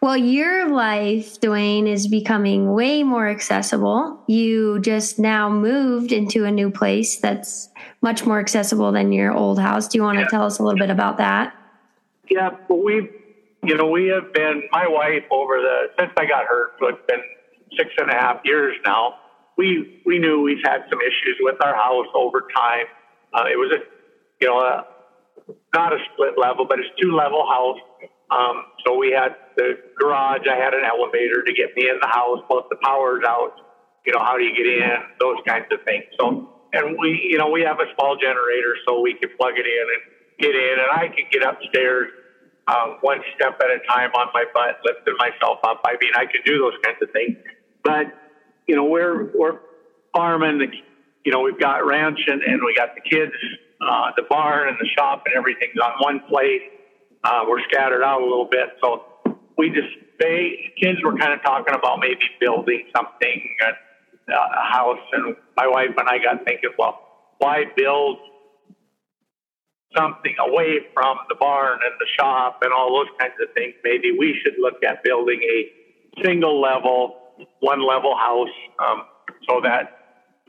Well, 0.02 0.18
your 0.18 0.70
life, 0.70 1.40
DuWayne, 1.40 1.88
is 1.88 2.08
becoming 2.08 2.74
way 2.74 3.04
more 3.04 3.30
accessible. 3.30 4.22
You 4.28 4.80
just 4.80 5.20
now 5.20 5.50
moved 5.50 6.12
into 6.12 6.44
a 6.46 6.52
new 6.52 6.70
place 6.70 7.18
that's 7.18 7.70
much 8.02 8.26
more 8.26 8.40
accessible 8.40 8.92
than 8.92 9.14
your 9.14 9.32
old 9.32 9.60
house. 9.60 9.88
Do 9.88 9.98
you 9.98 10.04
want 10.04 10.20
to 10.20 10.26
tell 10.26 10.44
us 10.44 10.60
a 10.60 10.64
little 10.64 10.80
bit 10.80 10.90
about 10.90 11.18
that? 11.18 11.56
Yeah, 12.30 12.50
well, 12.68 12.84
we, 12.84 13.10
you 13.64 13.78
know, 13.78 13.88
we 13.88 14.08
have 14.08 14.34
been 14.34 14.64
my 14.72 14.88
wife 14.88 15.24
over 15.32 15.62
the 15.62 15.88
since 15.98 16.12
I 16.18 16.26
got 16.26 16.46
hurt. 16.46 16.74
It's 16.82 17.08
been 17.08 17.22
six 17.78 17.90
and 17.98 18.10
a 18.10 18.16
half 18.16 18.42
years 18.44 18.76
now, 18.86 19.16
we 19.58 20.02
we 20.06 20.20
knew 20.20 20.42
we've 20.42 20.64
had 20.64 20.84
some 20.90 21.00
issues 21.02 21.38
with 21.42 21.56
our 21.64 21.76
house 21.76 22.08
over 22.16 22.48
time. 22.56 22.86
Uh, 23.34 23.46
it 23.52 23.58
was 23.58 23.72
a 23.72 23.84
you 24.42 24.48
know 24.48 24.60
a, 24.60 24.86
not 25.74 25.94
a 25.94 26.00
split 26.12 26.34
level, 26.38 26.66
but 26.68 26.80
it's 26.80 26.90
two 27.02 27.16
level 27.16 27.46
house. 27.48 27.80
Um, 28.32 28.66
so 28.86 28.98
we 28.98 29.12
had 29.12 29.36
the 29.58 29.76
garage. 30.00 30.48
I 30.50 30.56
had 30.58 30.74
an 30.74 30.84
elevator 30.86 31.44
to 31.46 31.54
get 31.54 31.76
me 31.76 31.90
in 31.90 31.98
the 32.02 32.08
house, 32.08 32.40
plus 32.50 32.66
the 32.70 32.78
power's 32.84 33.24
out. 33.28 33.54
You 34.06 34.14
know, 34.14 34.20
how 34.22 34.38
do 34.38 34.44
you 34.44 34.56
get 34.56 34.68
in? 34.68 34.98
Those 35.20 35.38
kinds 35.48 35.66
of 35.72 35.80
things. 35.86 36.06
So, 36.20 36.48
and 36.74 36.98
we, 37.00 37.28
you 37.30 37.38
know, 37.38 37.50
we 37.50 37.62
have 37.64 37.80
a 37.80 37.88
small 37.96 38.18
generator, 38.18 38.76
so 38.88 39.02
we 39.02 39.16
can 39.16 39.30
plug 39.40 39.54
it 39.58 39.66
in 39.68 39.86
and 39.94 40.02
get 40.40 40.56
in. 40.56 40.76
And 40.80 40.90
I 40.92 41.08
can 41.08 41.26
get 41.32 41.44
upstairs 41.44 42.10
um, 42.68 42.98
one 43.02 43.20
step 43.36 43.56
at 43.62 43.70
a 43.70 43.80
time 43.88 44.12
on 44.14 44.28
my 44.34 44.46
butt, 44.54 44.78
lifting 44.84 45.16
myself 45.20 45.60
up. 45.68 45.82
I 45.86 45.94
mean, 46.02 46.12
I 46.16 46.26
can 46.26 46.42
do 46.46 46.60
those 46.60 46.74
kinds 46.84 46.98
of 47.02 47.10
things. 47.12 47.38
But 47.84 48.08
you 48.68 48.76
know, 48.76 48.86
we're 48.86 49.30
we're 49.34 49.60
farming. 50.16 50.60
The, 50.60 50.68
you 51.26 51.32
know, 51.32 51.42
we've 51.42 51.60
got 51.60 51.86
ranch 51.86 52.20
and, 52.28 52.42
and 52.44 52.62
we 52.66 52.76
got 52.76 52.90
the 52.96 53.02
kids, 53.02 53.32
uh, 53.90 54.12
the 54.16 54.24
barn 54.30 54.68
and 54.70 54.78
the 54.80 54.88
shop 54.98 55.24
and 55.26 55.36
everything's 55.36 55.78
on 55.84 55.92
one 56.00 56.20
place. 56.28 56.62
Uh, 57.24 57.42
we're 57.48 57.62
scattered 57.64 58.04
out 58.04 58.22
a 58.22 58.24
little 58.24 58.48
bit, 58.50 58.70
so 58.84 59.04
we 59.58 59.70
just 59.70 59.88
they 60.20 60.72
kids 60.82 61.00
were 61.04 61.16
kind 61.18 61.34
of 61.34 61.42
talking 61.42 61.74
about 61.74 62.00
maybe 62.00 62.20
building 62.40 62.84
something, 62.96 63.42
a, 63.62 64.34
a 64.34 64.64
house, 64.72 65.00
and 65.14 65.36
my 65.56 65.68
wife 65.68 65.92
and 65.98 66.08
I 66.08 66.18
got 66.20 66.44
thinking, 66.46 66.72
well, 66.78 67.00
why 67.38 67.66
build 67.76 68.18
something 69.96 70.36
away 70.40 70.80
from 70.94 71.18
the 71.30 71.36
barn 71.40 71.80
and 71.84 71.94
the 72.00 72.08
shop 72.20 72.58
and 72.62 72.74
all 72.74 72.96
those 72.98 73.12
kinds 73.20 73.36
of 73.42 73.50
things? 73.56 73.74
Maybe 73.84 74.12
we 74.12 74.38
should 74.44 74.56
look 74.60 74.76
at 74.88 75.04
building 75.04 75.40
a 75.44 76.24
single 76.24 76.62
level 76.62 77.16
one 77.60 77.86
level 77.86 78.16
house 78.16 78.48
um, 78.80 79.04
so 79.50 79.62
that 79.64 79.88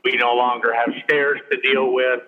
we 0.03 0.15
no 0.17 0.33
longer 0.33 0.73
have 0.73 0.93
stairs 1.03 1.39
to 1.51 1.57
deal 1.57 1.91
with. 1.91 2.21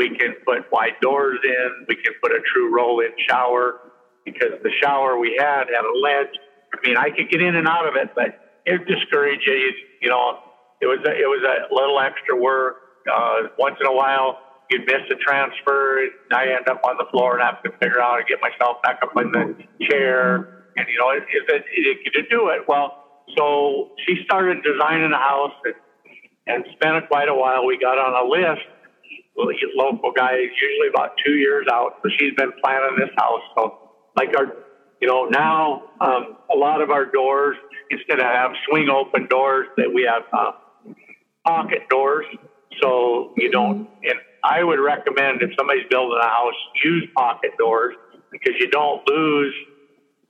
We 0.00 0.08
can 0.16 0.32
put 0.46 0.64
wide 0.72 0.96
doors 1.02 1.38
in. 1.44 1.84
We 1.86 1.96
can 1.96 2.14
put 2.22 2.32
a 2.32 2.40
true 2.40 2.74
roll 2.74 3.00
in 3.00 3.12
shower 3.28 3.92
because 4.24 4.56
the 4.62 4.70
shower 4.80 5.18
we 5.18 5.36
had 5.38 5.68
had 5.68 5.84
a 5.84 5.92
ledge. 5.92 6.32
I 6.72 6.88
mean, 6.88 6.96
I 6.96 7.10
could 7.10 7.28
get 7.28 7.42
in 7.42 7.54
and 7.54 7.68
out 7.68 7.86
of 7.86 7.96
it, 7.96 8.08
but 8.14 8.32
it 8.64 8.80
discouraged 8.88 9.44
you. 9.46 9.72
You 10.00 10.08
know, 10.08 10.38
it 10.80 10.86
was 10.86 11.04
a, 11.04 11.12
it 11.12 11.28
was 11.28 11.44
a 11.44 11.68
little 11.74 12.00
extra 12.00 12.34
work. 12.34 12.76
Uh, 13.04 13.52
once 13.58 13.76
in 13.78 13.86
a 13.86 13.92
while, 13.92 14.38
you'd 14.70 14.86
miss 14.86 15.04
a 15.12 15.16
transfer. 15.16 16.04
And 16.04 16.32
I 16.32 16.48
end 16.56 16.66
up 16.70 16.80
on 16.82 16.96
the 16.96 17.04
floor 17.10 17.38
and 17.38 17.44
have 17.44 17.62
to 17.64 17.70
figure 17.76 18.00
out 18.00 18.12
how 18.12 18.16
to 18.16 18.24
get 18.24 18.40
myself 18.40 18.80
back 18.82 19.00
up 19.02 19.12
in 19.20 19.32
the 19.32 19.84
chair. 19.84 20.64
And 20.76 20.88
you 20.88 20.96
know, 20.96 21.12
is 21.12 21.28
it, 21.28 21.64
it, 21.76 21.98
it, 22.06 22.12
to 22.14 22.22
do 22.30 22.48
it? 22.48 22.64
Well, 22.66 23.04
so 23.36 23.90
she 24.08 24.24
started 24.24 24.64
designing 24.64 25.12
a 25.12 25.20
house 25.20 25.52
and, 25.66 25.74
and 26.46 26.64
spent 26.72 27.06
quite 27.08 27.28
a 27.28 27.34
while. 27.34 27.66
We 27.66 27.76
got 27.76 27.98
on 27.98 28.16
a 28.16 28.24
list. 28.24 28.64
Well, 29.36 29.48
local 29.76 30.12
guy 30.12 30.36
usually 30.36 30.88
about 30.92 31.12
two 31.24 31.32
years 31.32 31.66
out. 31.72 31.96
So 32.02 32.10
she's 32.18 32.34
been 32.36 32.52
planning 32.62 32.96
this 32.98 33.10
house. 33.16 33.42
So 33.56 33.90
like 34.16 34.36
our, 34.36 34.52
you 35.00 35.08
know, 35.08 35.24
now 35.24 35.82
um, 36.00 36.36
a 36.52 36.56
lot 36.56 36.82
of 36.82 36.90
our 36.90 37.06
doors 37.06 37.56
instead 37.90 38.18
of 38.18 38.26
have 38.26 38.52
swing 38.68 38.88
open 38.88 39.26
doors 39.28 39.66
that 39.76 39.90
we 39.92 40.08
have 40.10 40.22
uh, 40.32 40.52
pocket 41.46 41.88
doors. 41.88 42.26
So 42.82 43.32
you 43.36 43.50
don't. 43.50 43.88
And 44.02 44.18
I 44.44 44.62
would 44.62 44.78
recommend 44.78 45.42
if 45.42 45.50
somebody's 45.58 45.86
building 45.90 46.18
a 46.20 46.26
house, 46.26 46.54
use 46.84 47.08
pocket 47.16 47.52
doors 47.58 47.94
because 48.30 48.54
you 48.58 48.70
don't 48.70 49.06
lose 49.08 49.54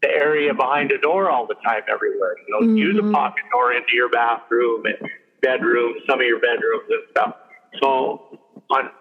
the 0.03 0.09
area 0.09 0.55
behind 0.55 0.91
a 0.93 0.99
door 0.99 1.31
all 1.31 1.47
the 1.47 1.57
time 1.57 1.83
everywhere. 1.93 2.37
You 2.47 2.55
know, 2.55 2.67
mm-hmm. 2.67 2.77
use 2.77 2.99
a 2.99 3.13
pocket 3.13 3.45
door 3.53 3.73
into 3.73 3.95
your 3.95 4.09
bathroom 4.09 4.85
and 4.87 4.97
bedroom, 5.43 5.95
some 6.09 6.21
of 6.21 6.27
your 6.27 6.41
bedrooms 6.41 6.85
and 6.89 7.03
stuff. 7.11 7.37
So 7.83 8.39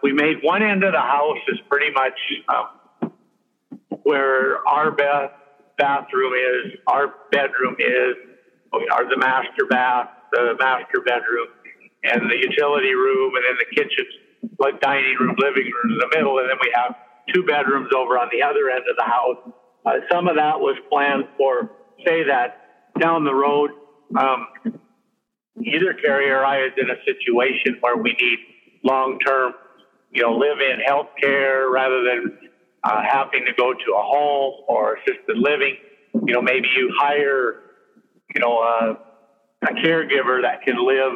we 0.01 0.13
made 0.13 0.37
one 0.41 0.63
end 0.63 0.83
of 0.83 0.93
the 0.93 0.99
house 1.01 1.37
is 1.49 1.59
pretty 1.69 1.91
much 1.93 2.17
um, 2.49 2.65
where 4.03 4.57
our 4.67 4.91
bath, 4.91 5.31
bathroom 5.77 6.33
is, 6.33 6.73
our 6.87 7.13
bedroom 7.31 7.75
is, 7.79 8.15
are 8.91 9.09
the 9.09 9.17
master 9.17 9.65
bath, 9.69 10.07
the 10.31 10.55
master 10.59 11.01
bedroom, 11.05 11.47
and 12.03 12.29
the 12.29 12.37
utility 12.37 12.93
room, 12.95 13.33
and 13.35 13.45
then 13.47 13.55
the 13.59 13.75
kitchen, 13.75 14.05
like 14.59 14.79
dining 14.81 15.15
room, 15.19 15.35
living 15.39 15.65
room 15.65 15.93
in 15.93 15.97
the 15.99 16.09
middle, 16.15 16.39
and 16.39 16.49
then 16.49 16.57
we 16.61 16.71
have 16.75 16.93
two 17.33 17.43
bedrooms 17.43 17.89
over 17.95 18.17
on 18.17 18.29
the 18.31 18.43
other 18.43 18.69
end 18.69 18.83
of 18.89 18.95
the 18.97 19.03
house. 19.05 19.37
Uh, 19.85 19.99
some 20.11 20.27
of 20.27 20.35
that 20.37 20.59
was 20.59 20.77
planned 20.91 21.25
for, 21.37 21.69
say 22.05 22.23
that 22.25 22.51
down 22.99 23.23
the 23.23 23.33
road, 23.35 23.71
um, 24.17 24.47
either 25.63 25.93
Carrie 25.93 26.29
or 26.31 26.45
I 26.45 26.65
is 26.65 26.73
in 26.77 26.89
a 26.89 26.97
situation 27.05 27.77
where 27.81 27.97
we 27.97 28.15
need 28.21 28.39
long 28.83 29.17
term, 29.25 29.53
you 30.11 30.23
know, 30.23 30.33
live 30.33 30.59
in 30.59 30.79
health 30.85 31.07
care 31.21 31.69
rather 31.69 32.03
than 32.03 32.31
uh, 32.83 33.01
having 33.03 33.45
to 33.45 33.53
go 33.57 33.73
to 33.73 33.91
a 33.93 34.01
home 34.01 34.53
or 34.67 34.95
assisted 34.95 35.37
living. 35.37 35.77
You 36.25 36.33
know, 36.33 36.41
maybe 36.41 36.67
you 36.75 36.91
hire, 36.97 37.55
you 38.33 38.41
know, 38.41 38.59
uh, 38.59 38.93
a 39.63 39.73
caregiver 39.73 40.41
that 40.43 40.61
can 40.65 40.75
live 40.85 41.13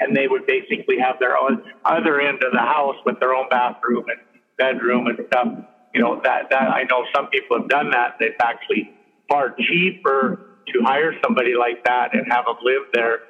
and 0.00 0.16
they 0.16 0.26
would 0.28 0.46
basically 0.46 0.98
have 0.98 1.16
their 1.20 1.36
own 1.36 1.58
other 1.84 2.20
end 2.20 2.42
of 2.44 2.52
the 2.52 2.58
house 2.58 2.96
with 3.04 3.18
their 3.20 3.34
own 3.34 3.46
bathroom 3.50 4.04
and 4.08 4.18
bedroom 4.58 5.06
and 5.06 5.18
stuff 5.26 5.48
you 5.94 6.00
know 6.00 6.20
that 6.24 6.44
that 6.50 6.62
I 6.62 6.84
know 6.90 7.04
some 7.14 7.28
people 7.28 7.58
have 7.58 7.68
done 7.68 7.90
that. 7.90 8.12
It's 8.18 8.36
actually 8.42 8.88
far 9.28 9.54
cheaper 9.58 10.38
to 10.68 10.80
hire 10.84 11.12
somebody 11.24 11.54
like 11.58 11.78
that 11.84 12.10
and 12.14 12.24
have 12.30 12.44
them 12.46 12.56
live 12.62 12.82
there 12.92 13.20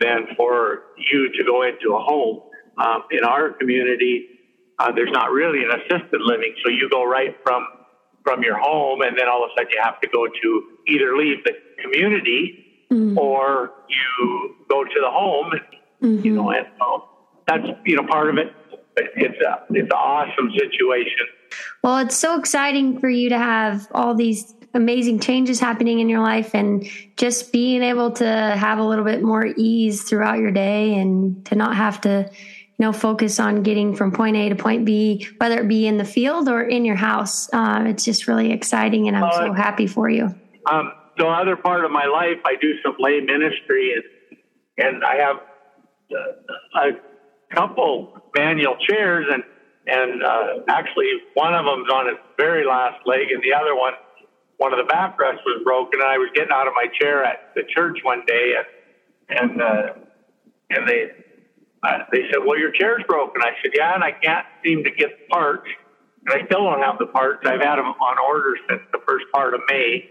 than 0.00 0.26
for 0.36 0.80
you 0.96 1.30
to 1.34 1.44
go 1.44 1.62
into 1.62 1.94
a 1.94 2.00
home. 2.00 2.40
Um, 2.78 3.04
in 3.10 3.24
our 3.24 3.50
community, 3.50 4.26
uh, 4.78 4.92
there's 4.92 5.10
not 5.12 5.30
really 5.30 5.62
an 5.64 5.70
assisted 5.70 6.20
living, 6.20 6.54
so 6.64 6.70
you 6.70 6.88
go 6.90 7.04
right 7.04 7.36
from 7.42 7.66
from 8.22 8.42
your 8.42 8.58
home, 8.58 9.00
and 9.00 9.16
then 9.18 9.28
all 9.28 9.44
of 9.44 9.50
a 9.50 9.60
sudden 9.60 9.70
you 9.72 9.80
have 9.82 10.00
to 10.00 10.08
go 10.08 10.26
to 10.26 10.62
either 10.88 11.16
leave 11.16 11.42
the 11.44 11.52
community 11.82 12.86
mm-hmm. 12.90 13.18
or 13.18 13.72
you 13.88 14.56
go 14.68 14.84
to 14.84 15.00
the 15.00 15.10
home. 15.10 15.52
Mm-hmm. 16.02 16.24
You 16.24 16.34
know, 16.34 16.50
and 16.50 16.66
so 16.78 17.08
that's 17.46 17.66
you 17.84 17.96
know 17.96 18.06
part 18.06 18.30
of 18.30 18.38
it. 18.38 18.54
It's 18.96 19.40
a 19.40 19.64
it's 19.70 19.86
an 19.86 19.92
awesome 19.92 20.50
situation 20.56 21.26
well, 21.82 21.98
it's 21.98 22.16
so 22.16 22.38
exciting 22.38 22.98
for 22.98 23.08
you 23.08 23.30
to 23.30 23.38
have 23.38 23.88
all 23.92 24.14
these 24.14 24.54
amazing 24.74 25.18
changes 25.18 25.58
happening 25.58 25.98
in 25.98 26.08
your 26.08 26.20
life 26.20 26.54
and 26.54 26.86
just 27.16 27.52
being 27.52 27.82
able 27.82 28.12
to 28.12 28.24
have 28.24 28.78
a 28.78 28.84
little 28.84 29.04
bit 29.04 29.22
more 29.22 29.46
ease 29.56 30.02
throughout 30.02 30.38
your 30.38 30.52
day 30.52 30.94
and 30.94 31.44
to 31.46 31.56
not 31.56 31.74
have 31.74 32.00
to 32.02 32.30
know 32.80 32.92
focus 32.92 33.38
on 33.38 33.62
getting 33.62 33.94
from 33.94 34.10
point 34.12 34.36
a 34.36 34.48
to 34.48 34.54
point 34.54 34.84
b 34.84 35.26
whether 35.38 35.60
it 35.60 35.68
be 35.68 35.86
in 35.86 35.96
the 35.98 36.04
field 36.04 36.48
or 36.48 36.62
in 36.62 36.84
your 36.84 36.96
house 36.96 37.52
uh, 37.52 37.84
it's 37.86 38.04
just 38.04 38.26
really 38.26 38.52
exciting 38.52 39.08
and 39.08 39.16
i'm 39.16 39.24
uh, 39.24 39.32
so 39.32 39.52
happy 39.52 39.86
for 39.86 40.08
you 40.08 40.34
um, 40.70 40.92
the 41.20 41.26
other 41.26 41.56
part 41.56 41.84
of 41.84 41.90
my 41.90 42.06
life, 42.06 42.38
I 42.44 42.56
do 42.60 42.72
some 42.82 42.96
lay 42.98 43.20
ministry, 43.20 43.94
and 43.94 44.04
and 44.78 45.04
I 45.04 45.16
have 45.16 45.36
a 46.74 47.54
couple 47.54 48.18
manual 48.34 48.76
chairs, 48.88 49.26
and 49.30 49.42
and 49.86 50.22
uh, 50.22 50.46
actually 50.68 51.08
one 51.34 51.54
of 51.54 51.66
them's 51.66 51.90
on 51.92 52.08
its 52.08 52.20
very 52.38 52.66
last 52.66 53.06
leg, 53.06 53.30
and 53.30 53.42
the 53.42 53.52
other 53.52 53.76
one, 53.76 53.92
one 54.56 54.72
of 54.72 54.78
the 54.78 54.90
backrests 54.92 55.44
was 55.44 55.62
broken. 55.62 56.00
And 56.00 56.08
I 56.08 56.16
was 56.16 56.30
getting 56.34 56.52
out 56.52 56.66
of 56.66 56.72
my 56.74 56.86
chair 57.00 57.22
at 57.24 57.52
the 57.54 57.62
church 57.68 57.98
one 58.02 58.22
day, 58.26 58.54
and 59.28 59.38
and 59.38 59.62
uh, 59.62 59.92
and 60.70 60.88
they 60.88 61.10
they 62.12 62.22
said, 62.30 62.40
"Well, 62.44 62.58
your 62.58 62.70
chair's 62.72 63.02
broken." 63.08 63.42
I 63.42 63.52
said, 63.62 63.72
"Yeah," 63.74 63.94
and 63.94 64.04
I 64.04 64.12
can't 64.12 64.46
seem 64.64 64.84
to 64.84 64.90
get 64.90 65.10
parts, 65.28 65.66
and 66.26 66.42
I 66.42 66.46
still 66.46 66.64
don't 66.64 66.82
have 66.82 66.98
the 66.98 67.06
parts. 67.06 67.46
I've 67.46 67.60
had 67.60 67.76
them 67.76 67.86
on 67.86 68.16
order 68.28 68.54
since 68.68 68.82
the 68.92 68.98
first 69.06 69.26
part 69.32 69.54
of 69.54 69.60
May, 69.68 70.04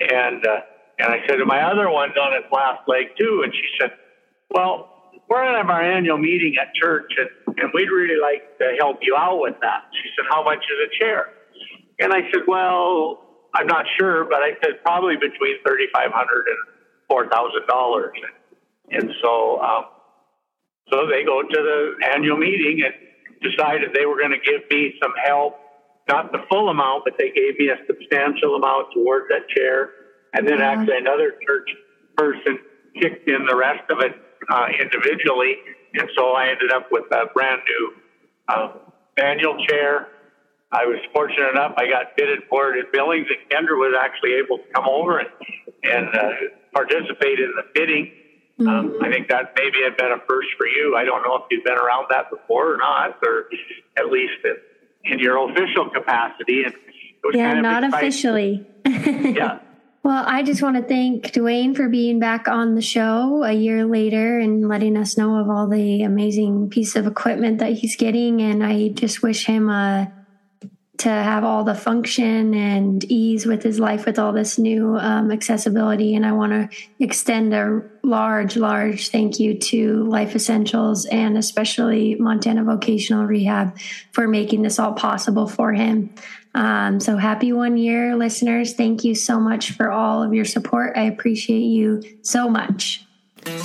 and 0.00 0.44
uh, 0.46 0.60
and 0.98 1.12
I 1.12 1.20
said, 1.28 1.38
"My 1.46 1.62
other 1.70 1.88
one's 1.90 2.16
on 2.16 2.34
its 2.34 2.46
last 2.52 2.80
leg 2.86 3.06
too," 3.18 3.42
and 3.44 3.54
she 3.54 3.66
said, 3.80 3.90
"Well." 4.50 4.88
We're 5.28 5.42
going 5.42 5.52
to 5.52 5.58
have 5.58 5.70
our 5.70 5.82
annual 5.82 6.18
meeting 6.18 6.54
at 6.60 6.74
church, 6.74 7.06
and, 7.16 7.28
and 7.56 7.70
we'd 7.72 7.88
really 7.88 8.20
like 8.20 8.42
to 8.58 8.74
help 8.80 8.98
you 9.00 9.14
out 9.16 9.38
with 9.40 9.54
that. 9.60 9.82
She 9.92 10.10
said, 10.16 10.26
How 10.28 10.42
much 10.42 10.58
is 10.58 10.88
a 10.90 11.04
chair? 11.04 11.26
And 12.00 12.12
I 12.12 12.22
said, 12.32 12.42
Well, 12.48 13.18
I'm 13.54 13.66
not 13.66 13.84
sure, 13.98 14.24
but 14.24 14.42
I 14.42 14.52
said 14.62 14.82
probably 14.82 15.16
between 15.16 15.56
thirty-five 15.66 16.10
hundred 16.12 16.46
and 16.46 16.58
four 17.08 17.28
thousand 17.28 17.66
dollars. 17.68 18.12
And 18.90 19.10
so, 19.22 19.60
um, 19.60 19.84
so 20.92 21.06
they 21.06 21.24
go 21.24 21.42
to 21.42 21.48
the 21.48 21.94
annual 22.14 22.36
meeting 22.36 22.82
and 22.84 22.94
decided 23.42 23.90
they 23.94 24.06
were 24.06 24.18
going 24.18 24.32
to 24.32 24.40
give 24.40 24.62
me 24.70 24.92
some 25.02 25.12
help, 25.24 25.54
not 26.08 26.30
the 26.32 26.40
full 26.50 26.68
amount, 26.68 27.04
but 27.04 27.14
they 27.18 27.30
gave 27.30 27.58
me 27.58 27.68
a 27.68 27.76
substantial 27.86 28.56
amount 28.56 28.88
towards 28.92 29.26
that 29.28 29.48
chair. 29.48 29.90
And 30.32 30.46
then 30.46 30.58
Yeah. 30.58 30.72
actually 30.72 30.98
another 30.98 31.32
church 31.46 31.68
person 32.16 32.58
kicked 33.00 33.28
in 33.28 33.46
the 33.46 33.56
rest 33.56 33.82
of 33.90 34.00
it 34.00 34.12
uh, 34.50 34.66
individually. 34.78 35.58
And 35.94 36.08
so 36.16 36.32
I 36.32 36.48
ended 36.48 36.72
up 36.72 36.86
with 36.90 37.04
a 37.12 37.26
brand 37.32 37.60
new 37.66 37.94
um, 38.48 38.80
manual 39.18 39.56
chair. 39.66 40.08
I 40.72 40.86
was 40.86 40.98
fortunate 41.12 41.50
enough; 41.50 41.72
I 41.76 41.88
got 41.88 42.06
fitted 42.16 42.40
for 42.48 42.72
it 42.72 42.78
in 42.78 42.84
Billings, 42.92 43.26
and 43.28 43.38
Kendra 43.50 43.76
was 43.76 43.96
actually 43.98 44.34
able 44.34 44.58
to 44.58 44.64
come 44.72 44.86
over 44.88 45.18
and 45.18 45.28
and 45.82 46.08
uh, 46.14 46.30
participate 46.72 47.40
in 47.40 47.52
the 47.56 47.64
fitting. 47.74 48.12
Um, 48.68 48.98
I 49.02 49.10
think 49.10 49.28
that 49.28 49.54
maybe 49.56 49.78
had 49.84 49.96
been 49.96 50.12
a 50.12 50.18
first 50.28 50.48
for 50.58 50.66
you. 50.66 50.94
I 50.96 51.04
don't 51.04 51.22
know 51.22 51.36
if 51.36 51.42
you've 51.50 51.64
been 51.64 51.78
around 51.78 52.06
that 52.10 52.30
before 52.30 52.74
or 52.74 52.76
not, 52.76 53.18
or 53.26 53.46
at 53.98 54.10
least 54.10 54.34
in, 54.44 55.12
in 55.12 55.18
your 55.18 55.50
official 55.50 55.88
capacity. 55.90 56.64
And 56.64 56.74
it 56.74 57.24
was 57.24 57.34
Yeah, 57.34 57.46
kind 57.48 57.58
of 57.58 57.62
not 57.62 57.84
exciting. 57.84 58.08
officially. 58.08 58.66
Yeah, 59.36 59.58
Well, 60.02 60.24
I 60.26 60.42
just 60.42 60.62
want 60.62 60.76
to 60.76 60.82
thank 60.82 61.24
DuWayne 61.32 61.76
for 61.76 61.88
being 61.88 62.18
back 62.18 62.48
on 62.48 62.74
the 62.74 62.82
show 62.82 63.42
a 63.44 63.52
year 63.52 63.84
later 63.84 64.38
and 64.38 64.68
letting 64.68 64.96
us 64.96 65.16
know 65.16 65.36
of 65.36 65.48
all 65.48 65.68
the 65.68 66.02
amazing 66.02 66.68
piece 66.70 66.96
of 66.96 67.06
equipment 67.06 67.58
that 67.58 67.72
he's 67.74 67.96
getting. 67.96 68.40
And 68.42 68.64
I 68.64 68.88
just 68.88 69.22
wish 69.22 69.46
him 69.46 69.68
uh, 69.68 70.06
to 71.00 71.08
have 71.08 71.44
all 71.44 71.64
the 71.64 71.74
function 71.74 72.52
and 72.52 73.02
ease 73.04 73.46
with 73.46 73.62
his 73.62 73.80
life 73.80 74.04
with 74.04 74.18
all 74.18 74.32
this 74.32 74.58
new 74.58 74.98
um, 74.98 75.32
accessibility. 75.32 76.14
And 76.14 76.26
I 76.26 76.32
want 76.32 76.52
to 76.52 76.76
extend 76.98 77.54
a 77.54 77.82
large, 78.02 78.56
large 78.56 79.08
thank 79.08 79.40
you 79.40 79.58
to 79.58 80.04
Life 80.04 80.36
Essentials 80.36 81.06
and 81.06 81.38
especially 81.38 82.16
Montana 82.16 82.64
Vocational 82.64 83.24
Rehab 83.24 83.78
for 84.12 84.28
making 84.28 84.60
this 84.60 84.78
all 84.78 84.92
possible 84.92 85.46
for 85.46 85.72
him. 85.72 86.14
Um, 86.54 87.00
so 87.00 87.16
happy 87.16 87.54
one 87.54 87.78
year, 87.78 88.14
listeners. 88.14 88.74
Thank 88.74 89.02
you 89.02 89.14
so 89.14 89.40
much 89.40 89.70
for 89.72 89.90
all 89.90 90.22
of 90.22 90.34
your 90.34 90.44
support. 90.44 90.98
I 90.98 91.04
appreciate 91.04 91.60
you 91.60 92.02
so 92.20 92.50
much. 92.50 93.06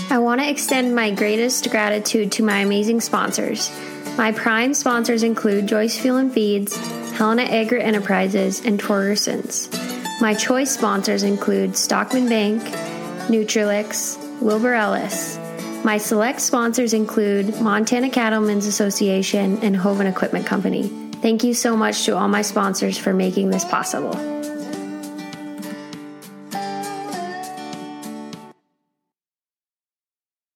I 0.10 0.20
want 0.20 0.40
to 0.40 0.50
extend 0.50 0.96
my 0.96 1.12
greatest 1.12 1.70
gratitude 1.70 2.32
to 2.34 2.44
my 2.44 2.60
amazing 2.60 3.02
sponsors. 3.02 3.70
My 4.18 4.32
prime 4.32 4.74
sponsors 4.74 5.24
include 5.24 5.68
Joyce 5.68 5.98
Fuel 5.98 6.16
and 6.16 6.32
Feeds, 6.32 6.78
Helena 7.16 7.44
Agri 7.44 7.82
Enterprises, 7.82 8.60
and 8.66 8.78
Torgersons. 8.78 9.72
My 10.20 10.34
choice 10.34 10.72
sponsors 10.72 11.24
include 11.24 11.78
Stockman 11.78 12.28
Bank, 12.28 12.62
Nutrilix, 13.30 14.18
Wilbur 14.42 14.74
Ellis. 14.74 15.38
My 15.86 15.98
select 15.98 16.42
sponsors 16.42 16.94
include 16.94 17.62
Montana 17.62 18.10
Cattlemen's 18.10 18.66
Association 18.66 19.60
and 19.60 19.78
Hoven 19.78 20.08
Equipment 20.08 20.46
Company. 20.46 20.90
Thank 21.22 21.46
you 21.46 21.54
so 21.54 21.78
much 21.78 22.04
to 22.04 22.18
all 22.18 22.28
my 22.28 22.42
sponsors 22.42 22.98
for 22.98 23.14
making 23.14 23.50
this 23.50 23.64
possible. 23.64 24.35